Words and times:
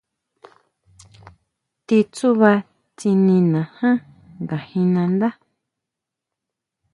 Ti 1.85 1.97
tsuba 2.13 2.51
tsinina 2.97 3.61
jan 3.77 3.97
nga 4.41 4.57
jín 4.67 4.89
nandá. 4.95 5.29